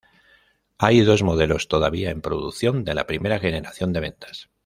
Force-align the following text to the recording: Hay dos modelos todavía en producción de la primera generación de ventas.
Hay 0.79 1.01
dos 1.01 1.21
modelos 1.21 1.67
todavía 1.67 2.09
en 2.09 2.21
producción 2.21 2.83
de 2.85 2.95
la 2.95 3.05
primera 3.05 3.37
generación 3.37 3.93
de 3.93 3.99
ventas. 3.99 4.49